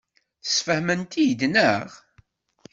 [0.43, 1.89] Tesfehmem-t-id, naɣ?